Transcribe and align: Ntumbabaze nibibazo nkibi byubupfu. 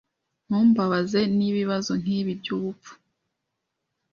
Ntumbabaze 0.45 1.19
nibibazo 1.37 1.91
nkibi 2.01 2.31
byubupfu. 2.41 2.91